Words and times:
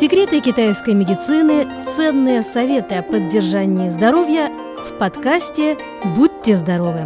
Секреты 0.00 0.40
китайской 0.40 0.94
медицины, 0.94 1.68
ценные 1.94 2.42
советы 2.42 2.94
о 2.94 3.02
поддержании 3.02 3.90
здоровья 3.90 4.50
в 4.88 4.96
подкасте 4.98 5.76
«Будьте 6.16 6.56
здоровы». 6.56 7.00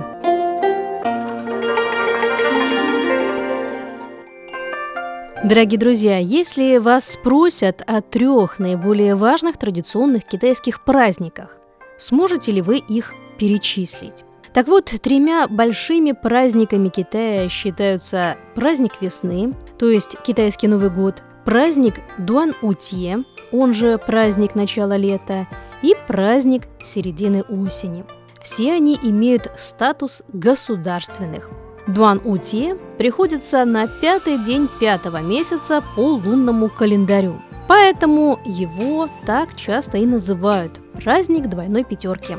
Дорогие 5.42 5.80
друзья, 5.80 6.18
если 6.18 6.76
вас 6.76 7.08
спросят 7.08 7.82
о 7.84 8.00
трех 8.00 8.60
наиболее 8.60 9.16
важных 9.16 9.56
традиционных 9.56 10.24
китайских 10.24 10.84
праздниках, 10.84 11.58
сможете 11.98 12.52
ли 12.52 12.62
вы 12.62 12.76
их 12.76 13.12
перечислить? 13.40 14.22
Так 14.52 14.68
вот, 14.68 14.84
тремя 15.02 15.48
большими 15.48 16.12
праздниками 16.12 16.90
Китая 16.90 17.48
считаются 17.48 18.36
праздник 18.54 18.92
весны, 19.00 19.52
то 19.80 19.88
есть 19.88 20.16
китайский 20.24 20.68
Новый 20.68 20.90
год, 20.90 21.24
праздник 21.44 22.00
Дуан-Утье, 22.18 23.24
он 23.52 23.74
же 23.74 23.98
праздник 23.98 24.54
начала 24.54 24.96
лета, 24.96 25.46
и 25.82 25.94
праздник 26.06 26.62
середины 26.82 27.42
осени. 27.42 28.04
Все 28.40 28.72
они 28.72 28.98
имеют 29.02 29.50
статус 29.56 30.22
государственных. 30.32 31.50
Дуан-Утье 31.86 32.76
приходится 32.98 33.64
на 33.64 33.86
пятый 33.86 34.38
день 34.38 34.68
пятого 34.80 35.20
месяца 35.20 35.82
по 35.94 36.14
лунному 36.14 36.70
календарю. 36.70 37.34
Поэтому 37.68 38.38
его 38.44 39.08
так 39.26 39.56
часто 39.56 39.98
и 39.98 40.06
называют– 40.06 40.80
праздник 40.92 41.48
двойной 41.48 41.84
пятерки. 41.84 42.36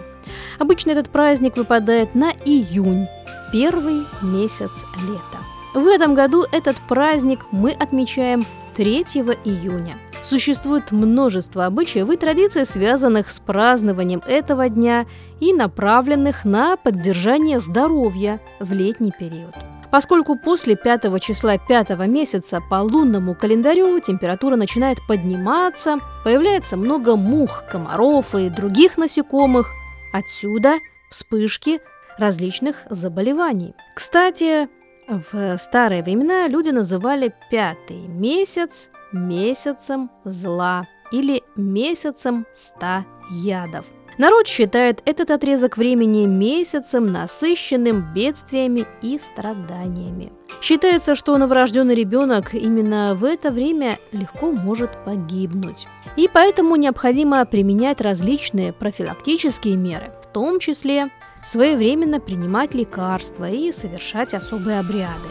Обычно 0.59 0.91
этот 0.91 1.09
праздник 1.09 1.57
выпадает 1.57 2.13
на 2.15 2.31
июнь, 2.45 3.07
первый 3.51 4.05
месяц 4.21 4.71
лета. 5.07 5.39
В 5.73 5.87
этом 5.87 6.13
году 6.15 6.45
этот 6.51 6.77
праздник 6.87 7.39
мы 7.51 7.71
отмечаем 7.71 8.45
3 8.75 8.99
июня. 9.45 9.97
Существует 10.21 10.91
множество 10.91 11.65
обычаев 11.65 12.09
и 12.09 12.17
традиций, 12.17 12.65
связанных 12.65 13.29
с 13.29 13.39
празднованием 13.39 14.21
этого 14.27 14.69
дня 14.69 15.05
и 15.39 15.53
направленных 15.53 16.45
на 16.45 16.75
поддержание 16.77 17.59
здоровья 17.59 18.41
в 18.59 18.73
летний 18.73 19.11
период. 19.17 19.53
Поскольку 19.91 20.35
после 20.37 20.75
5 20.75 21.21
числа 21.21 21.57
5 21.57 21.91
месяца 22.07 22.59
по 22.69 22.81
лунному 22.81 23.33
календарю 23.35 23.99
температура 23.99 24.55
начинает 24.55 24.97
подниматься, 25.07 25.99
появляется 26.23 26.75
много 26.75 27.15
мух, 27.15 27.63
комаров 27.71 28.35
и 28.35 28.49
других 28.49 28.97
насекомых, 28.97 29.69
отсюда 30.11 30.79
вспышки 31.09 31.79
различных 32.17 32.83
заболеваний. 32.89 33.73
Кстати, 33.95 34.67
в 35.07 35.57
старые 35.57 36.03
времена 36.03 36.47
люди 36.47 36.69
называли 36.69 37.33
пятый 37.49 38.07
месяц 38.07 38.89
месяцем 39.11 40.09
зла 40.23 40.87
или 41.11 41.43
месяцем 41.55 42.45
ста 42.55 43.05
ядов. 43.31 43.85
Народ 44.17 44.47
считает 44.47 45.01
этот 45.05 45.29
отрезок 45.29 45.77
времени 45.77 46.25
месяцем, 46.25 47.07
насыщенным 47.07 48.13
бедствиями 48.13 48.85
и 49.01 49.19
страданиями. 49.19 50.31
Считается, 50.61 51.15
что 51.15 51.37
новорожденный 51.37 51.95
ребенок 51.95 52.53
именно 52.53 53.13
в 53.13 53.25
это 53.25 53.51
время 53.51 53.99
легко 54.13 54.51
может 54.51 55.03
погибнуть. 55.03 55.85
И 56.15 56.29
поэтому 56.31 56.77
необходимо 56.77 57.45
применять 57.45 57.99
различные 57.99 58.71
профилактические 58.71 59.75
меры, 59.75 60.13
в 60.21 60.27
том 60.27 60.59
числе 60.59 61.09
своевременно 61.45 62.19
принимать 62.19 62.73
лекарства 62.73 63.49
и 63.49 63.71
совершать 63.71 64.33
особые 64.33 64.79
обряды. 64.79 65.29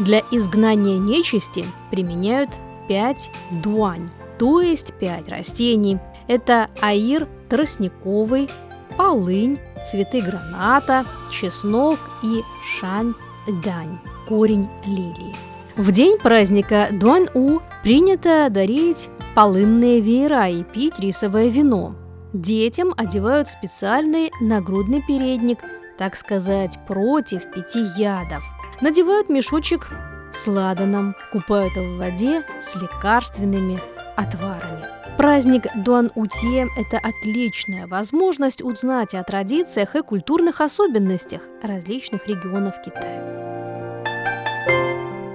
Для 0.00 0.20
изгнания 0.30 0.98
нечисти 0.98 1.66
применяют 1.90 2.50
5 2.88 3.30
дуань, 3.62 4.08
то 4.38 4.60
есть 4.60 4.94
5 4.94 5.28
растений. 5.28 5.98
Это 6.26 6.68
аир 6.80 7.28
тростниковый, 7.48 8.48
полынь, 8.96 9.58
цветы 9.84 10.22
граната, 10.22 11.04
чеснок 11.30 11.98
и 12.22 12.42
шань-гань, 12.80 13.98
корень 14.26 14.68
лилии. 14.86 15.36
В 15.76 15.92
день 15.92 16.18
праздника 16.18 16.88
Дуань-У 16.92 17.60
принято 17.82 18.48
дарить 18.48 19.08
полынные 19.34 20.00
веера 20.00 20.48
и 20.48 20.62
пить 20.62 20.98
рисовое 21.00 21.48
вино– 21.48 21.94
Детям 22.34 22.92
одевают 22.96 23.48
специальный 23.48 24.32
нагрудный 24.40 25.00
передник, 25.00 25.60
так 25.96 26.16
сказать, 26.16 26.80
против 26.84 27.48
пяти 27.52 27.78
ядов. 27.96 28.42
Надевают 28.80 29.28
мешочек 29.28 29.88
с 30.32 30.48
ладаном, 30.48 31.14
купают 31.30 31.74
в 31.76 31.96
воде 31.96 32.42
с 32.60 32.74
лекарственными 32.74 33.78
отварами. 34.16 34.84
Праздник 35.16 35.68
Дуан-Утье– 35.76 36.66
это 36.76 36.98
отличная 36.98 37.86
возможность 37.86 38.64
узнать 38.64 39.14
о 39.14 39.22
традициях 39.22 39.94
и 39.94 40.02
культурных 40.02 40.60
особенностях 40.60 41.40
различных 41.62 42.26
регионов 42.26 42.74
Китая. 42.84 43.22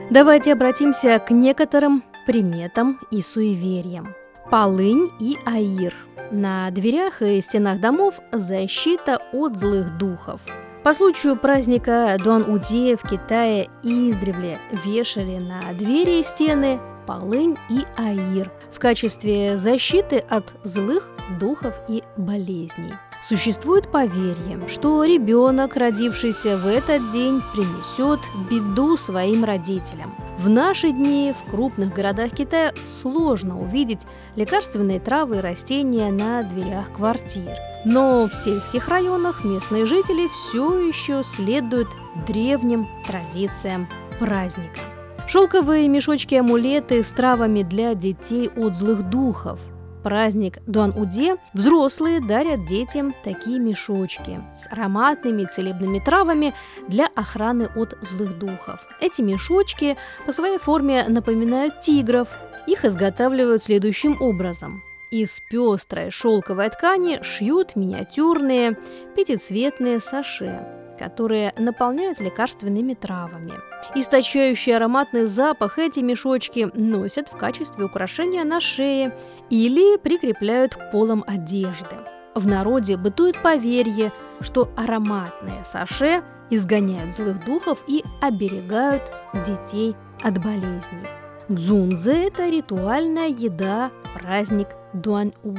Давайте 0.10 0.52
обратимся 0.52 1.18
к 1.20 1.31
некоторым 1.31 2.04
приметам 2.26 3.00
и 3.10 3.22
суевериям. 3.22 4.19
Полынь 4.50 5.12
и 5.20 5.38
аир– 5.46 5.94
на 6.32 6.72
дверях 6.72 7.22
и 7.22 7.40
стенах 7.40 7.80
домов 7.80 8.20
защита 8.32 9.22
от 9.32 9.56
злых 9.56 9.96
духов. 9.98 10.42
По 10.84 10.96
случаю 10.96 11.36
праздника 11.36 12.18
Дуан-Уди 12.24 12.96
в 12.96 13.08
Китае 13.08 13.68
издревле 13.84 14.58
вешали 14.84 15.38
на 15.38 15.62
двери 15.74 16.22
и 16.22 16.24
стены 16.24 16.80
полынь 17.06 17.58
и 17.70 17.84
аир 17.96 18.52
в 18.72 18.80
качестве 18.80 19.56
защиты 19.56 20.24
от 20.30 20.46
злых 20.64 21.10
духов 21.40 21.80
и 21.88 22.04
болезней. 22.18 22.94
Существует 23.22 23.92
поверье, 23.92 24.60
что 24.68 25.04
ребенок, 25.04 25.76
родившийся 25.76 26.58
в 26.58 26.66
этот 26.66 27.12
день, 27.12 27.42
принесет 27.54 28.20
беду 28.50 28.98
своим 28.98 29.44
родителям. 29.44 30.10
В 30.40 30.48
наши 30.48 30.92
дни 30.92 31.34
в 31.38 31.52
крупных 31.52 31.94
городах 31.94 32.32
Китая 32.32 32.72
сложно 32.86 33.60
увидеть 33.62 34.08
лекарственные 34.38 35.02
травы 35.02 35.38
и 35.38 35.42
растения 35.42 36.10
на 36.14 36.44
дверях 36.44 36.94
квартир. 36.94 37.58
Но 37.84 38.26
в 38.26 38.34
сельских 38.34 38.88
районах 38.88 39.44
местные 39.44 39.86
жители 39.86 40.30
все 40.30 40.80
еще 40.80 41.24
следуют 41.26 41.90
древним 42.26 42.88
традициям 43.06 43.90
праздника. 44.18 44.80
Шелковые 45.28 45.90
мешочки-амулеты 45.90 47.04
с 47.04 47.12
травами 47.12 47.64
для 47.64 47.94
детей 47.94 48.50
от 48.56 48.78
злых 48.78 49.10
духов– 49.10 49.60
праздник 50.04 50.60
Дуан-Уде 50.68 51.38
взрослые 51.54 52.20
дарят 52.20 52.66
детям 52.66 53.14
такие 53.24 53.60
мешочки 53.60 54.42
с 54.56 54.68
ароматными 54.72 55.46
целебными 55.46 56.00
травами 56.00 56.54
для 56.88 57.08
охраны 57.16 57.70
от 57.76 57.98
злых 58.02 58.38
духов. 58.38 58.88
Эти 59.02 59.22
мешочки 59.22 59.98
по 60.26 60.32
своей 60.32 60.58
форме 60.58 61.06
напоминают 61.08 61.82
тигров. 61.82 62.28
Их 62.68 62.86
изготавливают 62.86 63.64
следующим 63.64 64.22
образом. 64.22 64.82
Из 65.12 65.40
пестрой 65.50 66.12
шелковой 66.12 66.70
ткани 66.70 67.20
шьют 67.24 67.76
миниатюрные 67.76 68.78
пятицветные 69.16 70.00
саше 70.00 70.79
которые 71.00 71.54
наполняют 71.58 72.20
лекарственными 72.20 72.94
травами. 72.94 73.54
Источающий 73.96 74.76
ароматный 74.76 75.26
запах 75.26 75.80
эти 75.80 76.02
мешочки 76.02 76.70
носят 76.74 77.30
в 77.30 77.38
качестве 77.38 77.86
украшения 77.86 78.44
на 78.44 78.60
шее 78.60 79.16
или 79.50 79.98
прикрепляют 79.98 80.76
к 80.76 80.92
полам 80.92 81.24
одежды. 81.26 81.96
В 82.36 82.46
народе 82.46 82.98
бытует 82.98 83.42
поверье, 83.42 84.12
что 84.42 84.70
ароматные 84.76 85.64
саше 85.64 86.22
изгоняют 86.50 87.16
злых 87.16 87.44
духов 87.46 87.84
и 87.88 88.04
оберегают 88.22 89.04
детей 89.46 89.96
от 90.22 90.44
болезней. 90.44 91.08
Дзунзе– 91.48 92.28
это 92.28 92.50
ритуальная 92.50 93.30
еда, 93.30 93.90
праздник 94.13 94.68
Дуань-У 94.94 95.56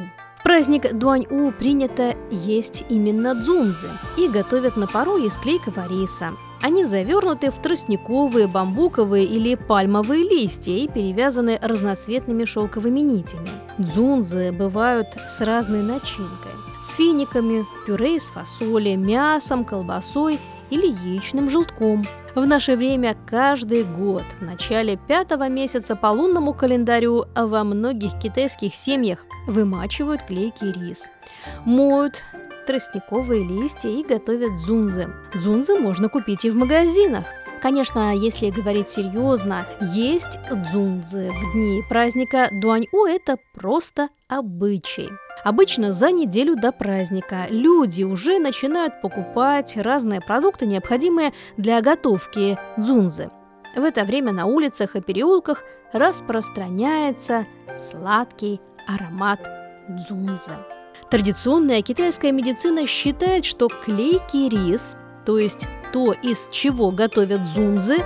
праздник 0.50 0.92
Дуань-У 0.92 1.52
принято 1.52 2.16
есть 2.32 2.82
именно 2.88 3.36
дзунзы 3.36 3.88
и 4.18 4.26
готовят 4.26 4.76
на 4.76 4.88
пару 4.88 5.16
из 5.16 5.36
клейкого 5.36 5.86
риса. 5.88 6.32
Они 6.60 6.84
завернуты 6.84 7.52
в 7.52 7.62
тростниковые, 7.62 8.48
бамбуковые 8.48 9.26
или 9.26 9.54
пальмовые 9.54 10.24
листья 10.24 10.72
и 10.72 10.88
перевязаны 10.88 11.56
разноцветными 11.62 12.44
шелковыми 12.44 12.98
нитями. 12.98 13.48
Дзунзы 13.78 14.50
бывают 14.50 15.06
с 15.28 15.40
разной 15.40 15.82
начинкой– 15.82 16.50
с 16.82 16.96
финиками, 16.96 17.64
пюре 17.86 18.16
из 18.16 18.30
фасоли, 18.30 18.96
мясом, 18.96 19.64
колбасой 19.64 20.40
или 20.70 20.86
яичным 20.86 21.48
желтком– 21.48 22.04
в 22.34 22.46
наше 22.46 22.76
время 22.76 23.16
каждый 23.26 23.84
год 23.84 24.24
в 24.40 24.44
начале 24.44 24.96
пятого 24.96 25.48
месяца 25.48 25.96
по 25.96 26.08
лунному 26.08 26.54
календарю 26.54 27.24
во 27.34 27.64
многих 27.64 28.18
китайских 28.18 28.74
семьях 28.74 29.24
вымачивают 29.46 30.22
клейкий 30.22 30.72
рис, 30.72 31.10
моют 31.64 32.22
тростниковые 32.66 33.42
листья 33.42 33.88
и 33.88 34.04
готовят 34.04 34.50
дзунзы. 34.56 35.08
Дзунзы 35.34 35.78
можно 35.78 36.08
купить 36.08 36.44
и 36.44 36.50
в 36.50 36.56
магазинах. 36.56 37.24
Конечно, 37.60 38.14
если 38.14 38.50
говорить 38.50 38.88
серьезно, 38.88 39.66
есть 39.80 40.38
дзунзы 40.50 41.30
в 41.30 41.52
дни 41.52 41.82
праздника 41.88 42.48
Дуаньу– 42.62 43.06
это 43.08 43.36
просто 43.54 44.08
обычай. 44.28 45.10
Обычно 45.44 45.92
за 45.92 46.10
неделю 46.10 46.56
до 46.56 46.72
праздника 46.72 47.46
люди 47.48 48.02
уже 48.02 48.38
начинают 48.38 49.00
покупать 49.00 49.76
разные 49.76 50.20
продукты, 50.20 50.66
необходимые 50.66 51.32
для 51.56 51.80
готовки 51.80 52.58
дзунзы. 52.76 53.30
В 53.74 53.82
это 53.82 54.04
время 54.04 54.32
на 54.32 54.46
улицах 54.46 54.96
и 54.96 55.00
переулках 55.00 55.64
распространяется 55.92 57.46
сладкий 57.78 58.60
аромат 58.86 59.40
дзунзы. 59.88 60.52
Традиционная 61.10 61.82
китайская 61.82 62.32
медицина 62.32 62.86
считает, 62.86 63.44
что 63.44 63.68
клейкий 63.68 64.48
рис, 64.48 64.96
то 65.24 65.38
есть 65.38 65.66
то, 65.92 66.12
из 66.12 66.48
чего 66.52 66.90
готовят 66.90 67.42
дзунзы, 67.44 67.98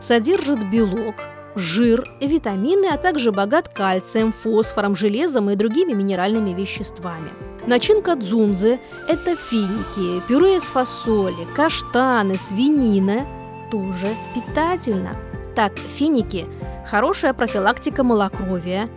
содержит 0.00 0.70
белок, 0.70 1.14
жир, 1.60 2.10
витамины, 2.20 2.86
а 2.86 2.96
также 2.96 3.30
богат 3.30 3.68
кальцием, 3.68 4.32
фосфором, 4.32 4.96
железом 4.96 5.50
и 5.50 5.56
другими 5.56 5.92
минеральными 5.92 6.50
веществами. 6.50 7.30
Начинка 7.66 8.16
дзунзы– 8.16 8.78
это 9.08 9.36
финики, 9.36 10.26
пюре 10.26 10.56
из 10.56 10.64
фасоли, 10.64 11.46
каштаны, 11.54 12.38
свинина– 12.38 13.26
тоже 13.70 14.16
питательно. 14.34 15.10
Так, 15.54 15.78
финики– 15.78 16.46
хорошая 16.90 17.34
профилактика 17.34 18.02
малокровия, 18.02 18.88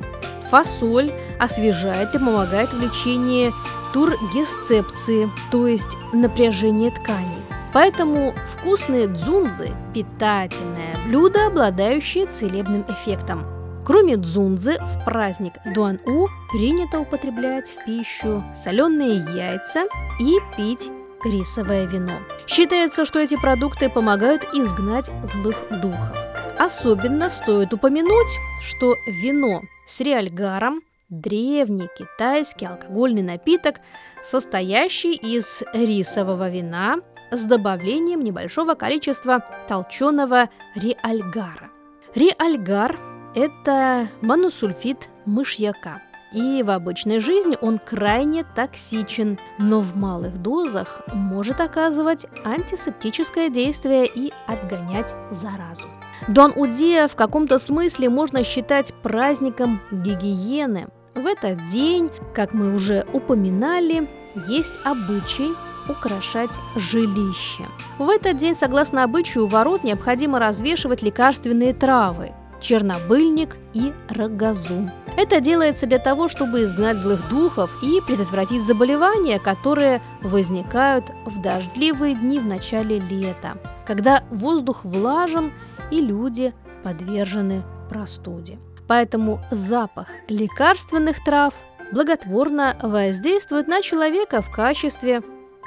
фасоль 0.49 1.11
освежает 1.39 2.15
и 2.15 2.19
помогает 2.19 2.73
в 2.73 2.81
лечении 2.81 3.51
тургесцепции, 3.93 5.29
то 5.51 5.67
есть 5.67 5.95
напряжения 6.13 6.89
тканей. 6.89 7.41
Поэтому 7.73 8.33
вкусные 8.47 9.07
дзунзы– 9.07 9.71
питательное 9.93 10.92
блюдо, 11.05 11.47
обладающее 11.47 12.25
целебным 12.25 12.85
эффектом. 12.87 13.45
Кроме 13.85 14.15
дзунзы, 14.15 14.77
в 14.79 15.03
праздник 15.03 15.53
Дуан-У 15.75 16.27
принято 16.51 17.01
употреблять 17.01 17.69
в 17.69 17.85
пищу 17.85 18.43
соленые 18.55 19.17
яйца 19.35 19.83
и 20.19 20.37
пить 20.55 20.89
рисовое 21.25 21.85
вино. 21.85 22.13
Считается, 22.47 23.05
что 23.05 23.19
эти 23.19 23.35
продукты 23.35 23.89
помогают 23.89 24.43
изгнать 24.53 25.11
злых 25.23 25.55
духов. 25.81 26.17
Особенно 26.57 27.29
стоит 27.29 27.73
упомянуть, 27.73 28.39
что 28.61 28.95
вино 29.07 29.61
с 29.87 29.99
реальгаром– 29.99 30.81
древний 31.21 31.89
китайский 31.95 32.65
алкогольный 32.65 33.21
напиток, 33.21 33.77
состоящий 34.23 35.13
из 35.13 35.63
рисового 35.73 36.49
вина, 36.49 36.97
с 37.33 37.43
добавлением 37.43 38.21
небольшого 38.21 38.75
количества 38.75 39.43
толченого 39.67 40.49
реальгара. 40.75 41.69
Реальгар– 42.15 42.97
это 43.35 44.07
моносульфид 44.21 45.09
мышьяка. 45.25 46.01
И 46.33 46.63
в 46.63 46.71
обычной 46.71 47.19
жизни 47.19 47.57
он 47.61 47.77
крайне 47.77 48.43
токсичен, 48.43 49.37
но 49.59 49.81
в 49.81 49.95
малых 49.95 50.41
дозах 50.41 51.01
может 51.13 51.61
оказывать 51.61 52.25
антисептическое 52.43 53.49
действие 53.49 54.07
и 54.07 54.33
отгонять 54.47 55.13
заразу. 55.29 55.87
Дон 56.27 56.53
Удия 56.55 57.07
в 57.07 57.15
каком-то 57.15 57.59
смысле 57.59 58.09
можно 58.09 58.43
считать 58.43 58.93
праздником 59.03 59.79
гигиены. 59.91 60.87
В 61.13 61.27
этот 61.27 61.67
день, 61.67 62.09
как 62.33 62.53
мы 62.53 62.73
уже 62.73 63.05
упоминали, 63.13 64.07
есть 64.47 64.73
обычай 64.83 65.51
украшать 65.89 66.59
жилище. 66.75 67.65
В 67.97 68.09
этот 68.09 68.37
день, 68.37 68.55
согласно 68.55 69.03
обычаю, 69.03 69.45
у 69.45 69.47
ворот 69.47 69.83
необходимо 69.83 70.39
развешивать 70.39 71.01
лекарственные 71.01 71.73
травы– 71.73 72.31
чернобыльник 72.63 73.57
и 73.73 73.93
рогозу. 74.09 74.89
Это 75.15 75.39
делается 75.41 75.85
для 75.85 75.99
того, 75.99 76.27
чтобы 76.27 76.63
изгнать 76.63 76.97
злых 76.97 77.29
духов 77.29 77.69
и 77.83 78.01
предотвратить 78.01 78.65
заболевания, 78.65 79.39
которые 79.39 80.01
возникают 80.21 81.05
в 81.25 81.41
дождливые 81.41 82.15
дни 82.15 82.39
в 82.39 82.47
начале 82.47 82.99
лета, 82.99 83.57
когда 83.85 84.23
воздух 84.31 84.85
влажен 84.85 85.51
и 85.91 86.01
люди 86.01 86.53
подвержены 86.83 87.63
простуде. 87.89 88.57
Поэтому 88.87 89.39
запах 89.51 90.07
лекарственных 90.27 91.23
трав 91.23 91.53
благотворно 91.91 92.75
воздействует 92.81 93.67
на 93.67 93.81
человека 93.81 94.41
в 94.41 94.51
качестве 94.51 95.21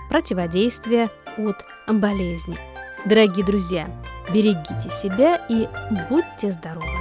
противодействия 0.08 1.11
от 1.37 1.64
болезней. 1.88 2.58
Дорогие 3.05 3.44
друзья, 3.44 3.88
берегите 4.32 4.91
себя 4.91 5.47
и 5.49 5.69
будьте 6.08 6.50
здоровы! 6.53 6.95